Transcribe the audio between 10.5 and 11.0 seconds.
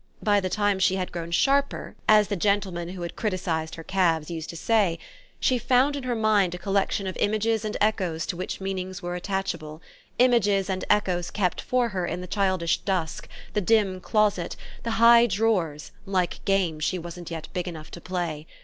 and